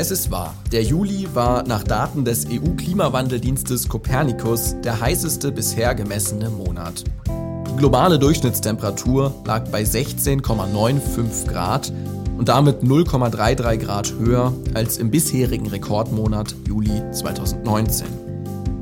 [0.00, 6.50] Es ist wahr, der Juli war nach Daten des EU-Klimawandeldienstes Copernicus der heißeste bisher gemessene
[6.50, 7.02] Monat.
[7.26, 11.92] Die globale Durchschnittstemperatur lag bei 16,95 Grad
[12.38, 18.06] und damit 0,33 Grad höher als im bisherigen Rekordmonat Juli 2019.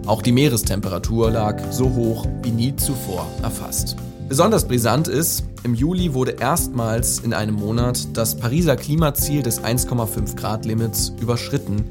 [0.05, 3.97] Auch die Meerestemperatur lag so hoch wie nie zuvor erfasst.
[4.29, 10.37] Besonders brisant ist, im Juli wurde erstmals in einem Monat das Pariser Klimaziel des 1,5
[10.37, 11.83] Grad Limits überschritten.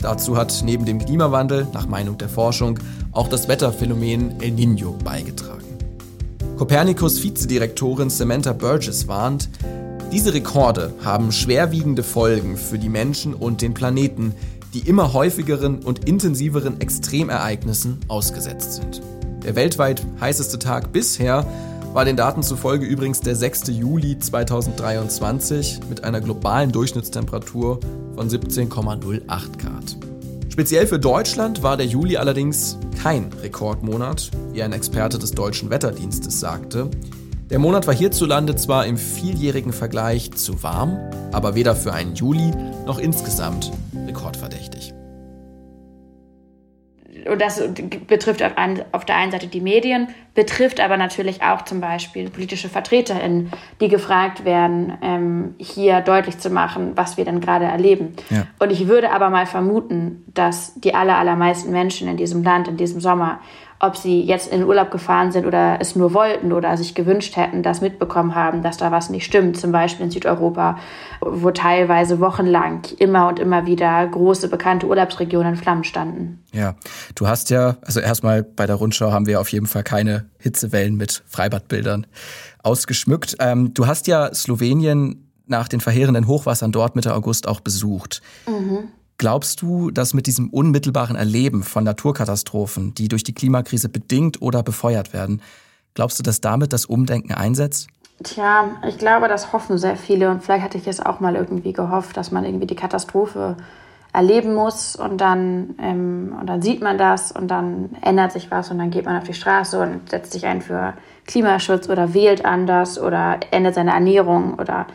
[0.00, 2.78] Dazu hat neben dem Klimawandel, nach Meinung der Forschung,
[3.12, 5.66] auch das Wetterphänomen El Niño beigetragen.
[6.56, 9.50] Copernicus Vizedirektorin Samantha Burgess warnt,
[10.10, 14.34] diese Rekorde haben schwerwiegende Folgen für die Menschen und den Planeten,
[14.72, 19.02] die immer häufigeren und intensiveren Extremereignissen ausgesetzt sind.
[19.44, 21.46] Der weltweit heißeste Tag bisher
[21.92, 23.68] war den Daten zufolge übrigens der 6.
[23.68, 27.80] Juli 2023 mit einer globalen Durchschnittstemperatur
[28.14, 29.22] von 17,08
[29.58, 29.96] Grad.
[30.48, 36.40] Speziell für Deutschland war der Juli allerdings kein Rekordmonat, wie ein Experte des deutschen Wetterdienstes
[36.40, 36.90] sagte.
[37.50, 40.98] Der Monat war hierzulande zwar im vieljährigen Vergleich zu warm,
[41.32, 42.52] aber weder für einen Juli
[42.86, 43.70] noch insgesamt
[44.06, 44.97] rekordverdächtig
[47.26, 47.62] und das
[48.06, 52.30] betrifft auf, ein, auf, der einen Seite die Medien, betrifft aber natürlich auch zum Beispiel
[52.30, 53.50] politische VertreterInnen,
[53.80, 58.14] die gefragt werden, ähm, hier deutlich zu machen, was wir denn gerade erleben.
[58.30, 58.46] Ja.
[58.58, 62.76] Und ich würde aber mal vermuten, dass die aller, allermeisten Menschen in diesem Land, in
[62.76, 63.40] diesem Sommer
[63.80, 67.36] ob sie jetzt in den Urlaub gefahren sind oder es nur wollten oder sich gewünscht
[67.36, 69.56] hätten, das mitbekommen haben, dass da was nicht stimmt.
[69.56, 70.78] Zum Beispiel in Südeuropa,
[71.20, 76.42] wo teilweise wochenlang immer und immer wieder große bekannte Urlaubsregionen in Flammen standen.
[76.52, 76.74] Ja,
[77.14, 80.96] du hast ja, also erstmal bei der Rundschau haben wir auf jeden Fall keine Hitzewellen
[80.96, 82.06] mit Freibadbildern
[82.62, 83.36] ausgeschmückt.
[83.38, 88.22] Ähm, du hast ja Slowenien nach den verheerenden Hochwassern dort Mitte August auch besucht.
[88.46, 88.88] Mhm.
[89.18, 94.62] Glaubst du, dass mit diesem unmittelbaren Erleben von Naturkatastrophen, die durch die Klimakrise bedingt oder
[94.62, 95.42] befeuert werden,
[95.94, 97.88] glaubst du, dass damit das Umdenken einsetzt?
[98.22, 101.72] Tja, ich glaube, das hoffen sehr viele und vielleicht hatte ich es auch mal irgendwie
[101.72, 103.56] gehofft, dass man irgendwie die Katastrophe
[104.12, 108.70] erleben muss und dann, ähm, und dann sieht man das und dann ändert sich was
[108.70, 110.94] und dann geht man auf die Straße und setzt sich ein für
[111.26, 114.86] Klimaschutz oder wählt anders oder ändert seine Ernährung oder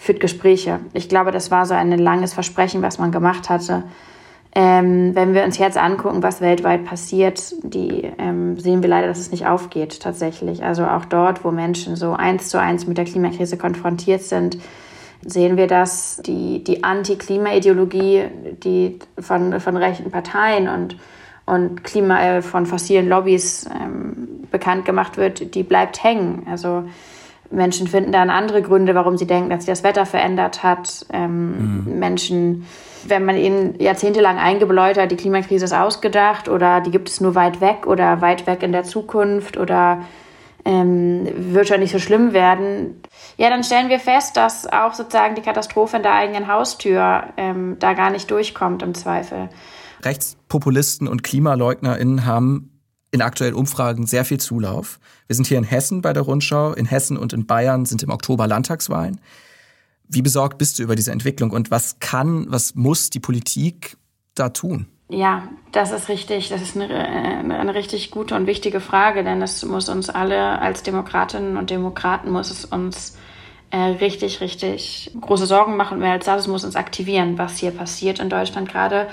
[0.00, 0.80] führt Gespräche.
[0.94, 3.84] Ich glaube, das war so ein langes Versprechen, was man gemacht hatte.
[4.54, 9.18] Ähm, wenn wir uns jetzt angucken, was weltweit passiert, die, ähm, sehen wir leider, dass
[9.18, 10.64] es nicht aufgeht tatsächlich.
[10.64, 14.56] Also auch dort, wo Menschen so eins zu eins mit der Klimakrise konfrontiert sind,
[15.22, 18.24] sehen wir, dass die, die Anti-Klima-Ideologie,
[18.64, 20.96] die von, von rechten Parteien und,
[21.44, 26.46] und Klima, äh, von fossilen Lobbys ähm, bekannt gemacht wird, die bleibt hängen.
[26.50, 26.84] Also
[27.50, 31.06] Menschen finden dann andere Gründe, warum sie denken, dass sich das Wetter verändert hat.
[31.12, 31.98] Ähm, mhm.
[31.98, 32.66] Menschen,
[33.06, 37.34] wenn man ihnen jahrzehntelang eingebläut hat, die Klimakrise ist ausgedacht oder die gibt es nur
[37.34, 40.02] weit weg oder weit weg in der Zukunft oder
[40.64, 43.02] ähm, wird schon nicht so schlimm werden.
[43.36, 47.76] Ja, dann stellen wir fest, dass auch sozusagen die Katastrophe in der eigenen Haustür ähm,
[47.78, 49.48] da gar nicht durchkommt im Zweifel.
[50.02, 52.69] Rechtspopulisten und KlimaleugnerInnen haben
[53.10, 55.00] in aktuellen Umfragen sehr viel Zulauf.
[55.26, 56.72] Wir sind hier in Hessen bei der Rundschau.
[56.72, 59.20] In Hessen und in Bayern sind im Oktober Landtagswahlen.
[60.08, 63.96] Wie besorgt bist du über diese Entwicklung und was kann, was muss die Politik
[64.34, 64.86] da tun?
[65.08, 66.48] Ja, das ist richtig.
[66.50, 70.84] Das ist eine, eine richtig gute und wichtige Frage, denn es muss uns alle als
[70.84, 73.18] Demokratinnen und Demokraten muss es uns
[73.70, 75.98] äh, richtig, richtig große Sorgen machen.
[75.98, 79.08] Mehr als das, es muss uns aktivieren, was hier passiert in Deutschland gerade,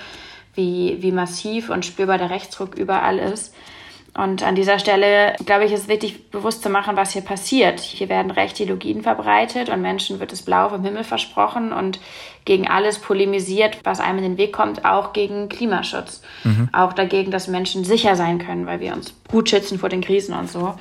[0.53, 3.53] wie, wie massiv und spürbar der Rechtsdruck überall ist.
[4.17, 7.80] Und an dieser Stelle, glaube ich, ist es wichtig, bewusst zu machen, was hier passiert.
[7.80, 11.99] Hier werden rechte Ideologien verbreitet und Menschen wird es blau vom Himmel versprochen und
[12.43, 16.23] gegen alles polemisiert, was einem in den Weg kommt, auch gegen Klimaschutz.
[16.43, 16.67] Mhm.
[16.73, 20.34] Auch dagegen, dass Menschen sicher sein können, weil wir uns gut schützen vor den Krisen
[20.34, 20.73] und so.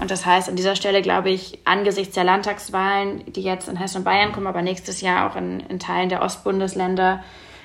[0.00, 3.98] Und das heißt, an dieser Stelle glaube ich, angesichts der Landtagswahlen, die jetzt in Hessen
[3.98, 7.22] und Bayern kommen, aber nächstes Jahr auch in, in Teilen der Ostbundesländer,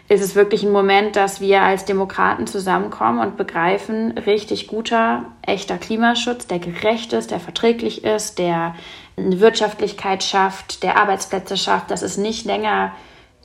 [0.10, 5.78] ist es wirklich ein Moment, dass wir als Demokraten zusammenkommen und begreifen, richtig guter, echter
[5.78, 8.76] Klimaschutz, der gerecht ist, der verträglich ist, der
[9.18, 12.94] eine Wirtschaftlichkeit schafft, der Arbeitsplätze schafft, das ist nicht länger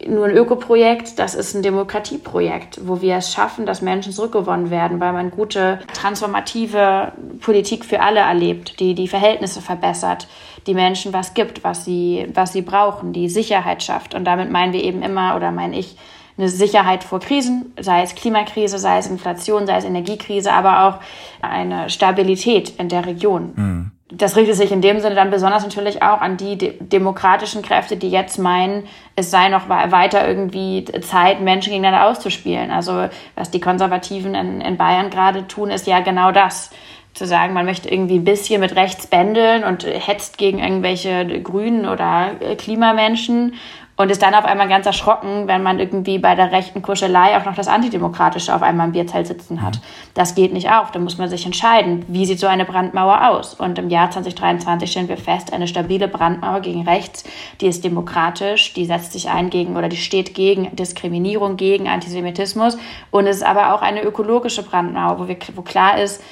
[0.07, 5.01] nur ein Ökoprojekt, das ist ein Demokratieprojekt, wo wir es schaffen, dass Menschen zurückgewonnen werden,
[5.01, 10.27] weil man gute, transformative Politik für alle erlebt, die die Verhältnisse verbessert,
[10.67, 14.15] die Menschen was gibt, was sie, was sie brauchen, die Sicherheit schafft.
[14.15, 15.97] Und damit meinen wir eben immer, oder meine ich,
[16.43, 20.99] eine Sicherheit vor Krisen, sei es Klimakrise, sei es Inflation, sei es Energiekrise, aber auch
[21.41, 23.53] eine Stabilität in der Region.
[23.55, 23.91] Mhm.
[24.15, 27.97] Das richtet sich in dem Sinne dann besonders natürlich auch an die de demokratischen Kräfte,
[27.97, 28.85] die jetzt meinen,
[29.17, 32.71] es sei noch weiter irgendwie Zeit, Menschen gegeneinander auszuspielen.
[32.71, 36.71] Also was die Konservativen in, in Bayern gerade tun, ist ja genau das
[37.15, 41.87] zu sagen, man möchte irgendwie ein bisschen mit rechts bändeln und hetzt gegen irgendwelche Grünen
[41.87, 43.55] oder Klimamenschen
[43.97, 47.45] und ist dann auf einmal ganz erschrocken, wenn man irgendwie bei der rechten Kuschelei auch
[47.45, 49.81] noch das Antidemokratische auf einmal im Bierzelt sitzen hat.
[50.15, 50.91] Das geht nicht auf.
[50.91, 53.55] Da muss man sich entscheiden, wie sieht so eine Brandmauer aus.
[53.55, 57.25] Und im Jahr 2023 stellen wir fest, eine stabile Brandmauer gegen rechts,
[57.61, 62.79] die ist demokratisch, die setzt sich ein gegen oder die steht gegen Diskriminierung, gegen Antisemitismus.
[63.11, 66.23] Und es ist aber auch eine ökologische Brandmauer, wo, wir, wo klar ist,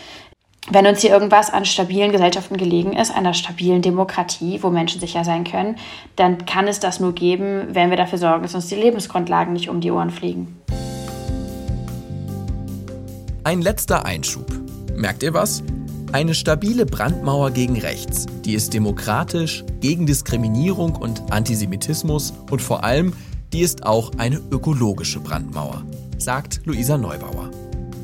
[0.68, 5.24] wenn uns hier irgendwas an stabilen Gesellschaften gelegen ist, einer stabilen Demokratie, wo Menschen sicher
[5.24, 5.76] sein können,
[6.16, 9.68] dann kann es das nur geben, wenn wir dafür sorgen, dass uns die Lebensgrundlagen nicht
[9.68, 10.60] um die Ohren fliegen.
[13.42, 14.46] Ein letzter Einschub.
[14.94, 15.62] Merkt ihr was?
[16.12, 18.26] Eine stabile Brandmauer gegen rechts.
[18.44, 23.14] Die ist demokratisch, gegen Diskriminierung und Antisemitismus und vor allem,
[23.52, 25.84] die ist auch eine ökologische Brandmauer,
[26.18, 27.50] sagt Luisa Neubauer.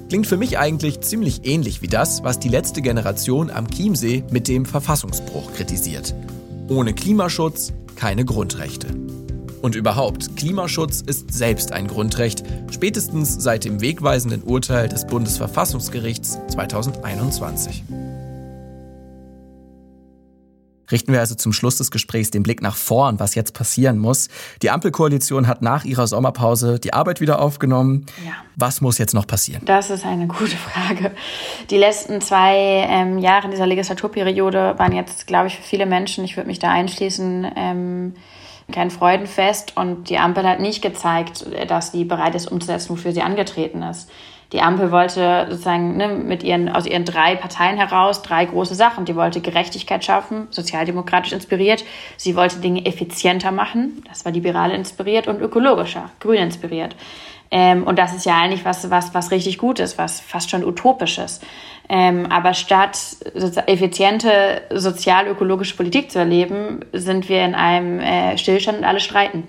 [0.08, 4.46] Klingt für mich eigentlich ziemlich ähnlich wie das, was die letzte Generation am Chiemsee mit
[4.46, 6.14] dem Verfassungsbruch kritisiert.
[6.68, 8.88] Ohne Klimaschutz keine Grundrechte.
[9.62, 17.82] Und überhaupt, Klimaschutz ist selbst ein Grundrecht, spätestens seit dem wegweisenden Urteil des Bundesverfassungsgerichts 2021.
[20.90, 24.28] Richten wir also zum Schluss des Gesprächs den Blick nach vorn, was jetzt passieren muss.
[24.62, 28.06] Die Ampelkoalition hat nach ihrer Sommerpause die Arbeit wieder aufgenommen.
[28.24, 28.32] Ja.
[28.56, 29.62] Was muss jetzt noch passieren?
[29.64, 31.12] Das ist eine gute Frage.
[31.70, 36.36] Die letzten zwei ähm, Jahre dieser Legislaturperiode waren jetzt, glaube ich, für viele Menschen, ich
[36.36, 38.14] würde mich da einschließen, ähm,
[38.72, 39.76] kein Freudenfest.
[39.76, 44.10] Und die Ampel hat nicht gezeigt, dass sie bereit ist umzusetzen, wofür sie angetreten ist
[44.52, 49.04] die Ampel wollte sozusagen ne, mit ihren, aus ihren drei Parteien heraus drei große Sachen.
[49.04, 51.84] Die wollte Gerechtigkeit schaffen, sozialdemokratisch inspiriert.
[52.16, 56.94] Sie wollte Dinge effizienter machen, das war liberal inspiriert und ökologischer, grün inspiriert.
[57.50, 60.64] Ähm, und das ist ja eigentlich was, was, was richtig gut ist, was fast schon
[60.64, 61.40] utopisches.
[61.88, 62.98] Ähm, aber statt
[63.66, 69.44] effiziente sozial-ökologische Politik zu erleben, sind wir in einem äh, Stillstand und alle streiten.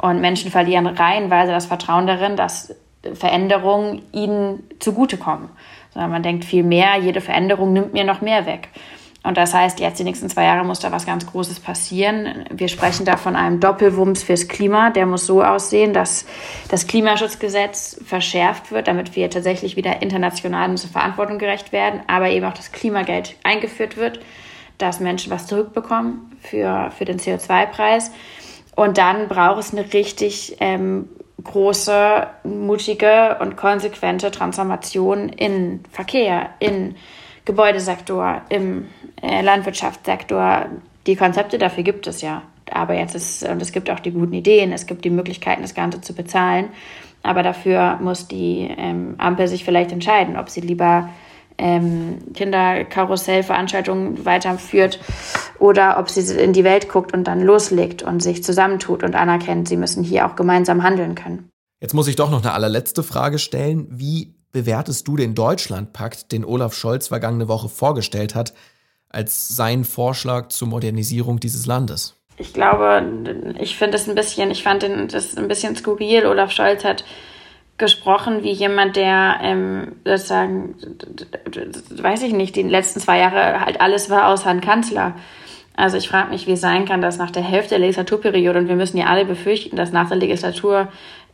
[0.00, 2.74] Und Menschen verlieren reihenweise das Vertrauen darin, dass
[3.14, 5.48] Veränderungen ihnen zugutekommen.
[5.92, 8.68] Sondern man denkt viel mehr, jede Veränderung nimmt mir noch mehr weg.
[9.24, 12.44] Und das heißt, jetzt die nächsten zwei Jahre muss da was ganz Großes passieren.
[12.50, 14.90] Wir sprechen da von einem Doppelwumms fürs Klima.
[14.90, 16.26] Der muss so aussehen, dass
[16.68, 22.44] das Klimaschutzgesetz verschärft wird, damit wir tatsächlich wieder international unserer Verantwortung gerecht werden, aber eben
[22.44, 24.20] auch das Klimageld eingeführt wird,
[24.76, 28.12] dass Menschen was zurückbekommen für, für den CO2-Preis.
[28.76, 31.08] Und dann braucht es eine richtig ähm,
[31.42, 36.96] große, mutige und konsequente Transformation in Verkehr, in
[37.44, 38.86] Gebäudesektor, im
[39.22, 40.66] äh, Landwirtschaftssektor.
[41.06, 42.42] Die Konzepte dafür gibt es ja.
[42.70, 45.74] Aber jetzt ist, und es gibt auch die guten Ideen, es gibt die Möglichkeiten, das
[45.74, 46.70] Ganze zu bezahlen.
[47.22, 51.08] Aber dafür muss die ähm, Ampel sich vielleicht entscheiden, ob sie lieber
[51.56, 55.00] ähm, Kinderkarussellveranstaltungen weiterführt
[55.58, 59.68] oder ob sie in die Welt guckt und dann loslegt und sich zusammentut und anerkennt,
[59.68, 61.48] sie müssen hier auch gemeinsam handeln können.
[61.80, 63.86] Jetzt muss ich doch noch eine allerletzte Frage stellen.
[63.90, 68.54] Wie bewertest du den Deutschlandpakt, den Olaf Scholz vergangene Woche vorgestellt hat,
[69.10, 72.16] als seinen Vorschlag zur Modernisierung dieses Landes?
[72.38, 73.02] Ich glaube,
[73.58, 76.26] ich finde es ein bisschen, ich fand das ein bisschen skurril.
[76.26, 77.04] Olaf Scholz hat
[77.78, 80.76] gesprochen wie jemand, der ähm, sozusagen,
[81.90, 85.16] weiß ich nicht, die letzten zwei Jahre halt alles war außer ein Kanzler.
[85.76, 88.68] Also ich frage mich, wie es sein kann, dass nach der Hälfte der Legislaturperiode, und
[88.68, 90.88] wir müssen ja alle befürchten, dass nach der Legislatur,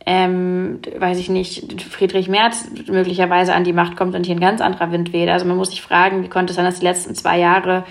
[0.05, 4.61] ähm, weiß ich nicht, Friedrich Merz möglicherweise an die Macht kommt und hier ein ganz
[4.61, 5.29] anderer Wind weht.
[5.29, 7.83] Also man muss sich fragen, wie konnte es sein, dass die letzten zwei Jahre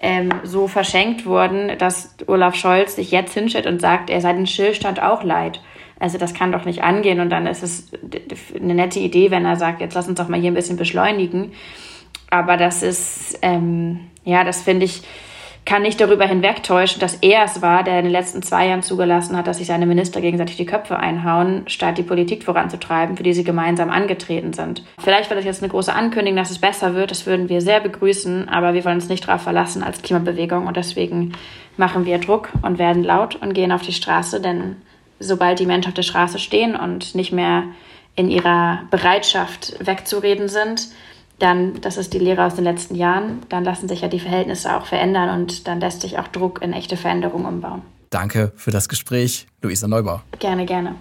[0.00, 4.46] ähm, so verschenkt wurden, dass Olaf Scholz sich jetzt hinstellt und sagt, er sei den
[4.46, 5.60] Stillstand auch leid.
[5.98, 7.20] Also das kann doch nicht angehen.
[7.20, 7.90] Und dann ist es
[8.54, 11.52] eine nette Idee, wenn er sagt, jetzt lass uns doch mal hier ein bisschen beschleunigen.
[12.28, 15.02] Aber das ist, ähm, ja, das finde ich,
[15.64, 19.36] kann nicht darüber hinwegtäuschen, dass er es war, der in den letzten zwei Jahren zugelassen
[19.36, 23.32] hat, dass sich seine Minister gegenseitig die Köpfe einhauen, statt die Politik voranzutreiben, für die
[23.32, 24.84] sie gemeinsam angetreten sind.
[24.98, 27.10] Vielleicht wird das jetzt eine große Ankündigung, dass es besser wird.
[27.10, 30.76] Das würden wir sehr begrüßen, aber wir wollen uns nicht darauf verlassen als Klimabewegung und
[30.76, 31.32] deswegen
[31.76, 34.76] machen wir Druck und werden laut und gehen auf die Straße, denn
[35.18, 37.64] sobald die Menschen auf der Straße stehen und nicht mehr
[38.16, 40.88] in ihrer Bereitschaft wegzureden sind,
[41.38, 44.76] dann, das ist die Lehre aus den letzten Jahren, dann lassen sich ja die Verhältnisse
[44.76, 47.82] auch verändern und dann lässt sich auch Druck in echte Veränderungen umbauen.
[48.10, 50.20] Danke für das Gespräch, Luisa Neubau.
[50.38, 50.94] Gerne, gerne.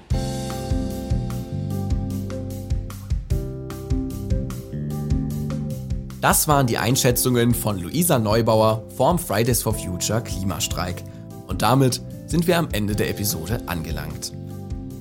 [6.22, 11.04] Das waren die Einschätzungen von Luisa Neubauer vorm Fridays for Future Klimastreik.
[11.48, 14.32] Und damit sind wir am Ende der Episode angelangt.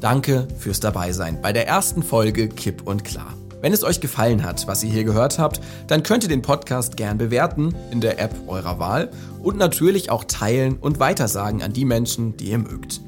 [0.01, 3.35] Danke fürs Dabeisein bei der ersten Folge Kipp und Klar.
[3.63, 6.97] Wenn es euch gefallen hat, was ihr hier gehört habt, dann könnt ihr den Podcast
[6.97, 9.11] gern bewerten in der App eurer Wahl
[9.41, 13.01] und natürlich auch teilen und weitersagen an die Menschen, die ihr mögt.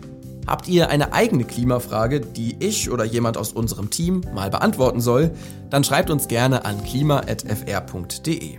[0.46, 5.32] Habt ihr eine eigene Klimafrage, die ich oder jemand aus unserem Team mal beantworten soll,
[5.70, 8.58] dann schreibt uns gerne an klima.fr.de.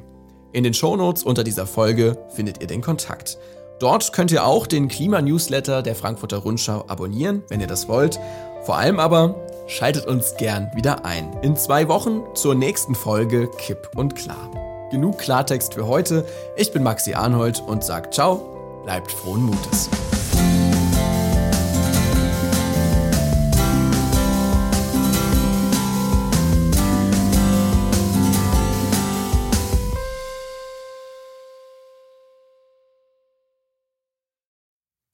[0.52, 3.38] In den Shownotes unter dieser Folge findet ihr den Kontakt.
[3.80, 8.20] Dort könnt ihr auch den Klimanewsletter der Frankfurter Rundschau abonnieren, wenn ihr das wollt.
[8.64, 11.36] Vor allem aber schaltet uns gern wieder ein.
[11.42, 14.52] In zwei Wochen zur nächsten Folge Kipp und Klar.
[14.92, 16.26] Genug Klartext für heute.
[16.56, 19.90] Ich bin Maxi Arnold und sag ciao, bleibt frohen Mutes.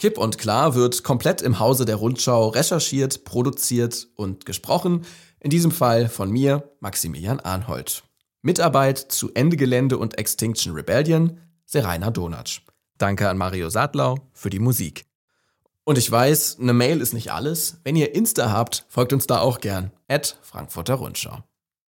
[0.02, 5.06] Kipp und Klar wird komplett im Hause der Rundschau recherchiert, produziert und gesprochen.
[5.39, 8.02] In diesem Fall von mir, Maximilian Arnhold.
[8.41, 12.62] Mitarbeit zu Ende Gelände und Extinction Rebellion, Serena Donatsch.
[12.97, 15.06] Danke an Mario Sadlau für die Musik.
[15.84, 17.78] Und ich weiß, eine Mail ist nicht alles.
[17.84, 19.91] Wenn ihr Insta habt, folgt uns da auch gern.
[20.08, 21.43] At Frankfurter Rundschau.